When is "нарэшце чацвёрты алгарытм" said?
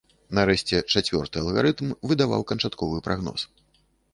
0.37-1.93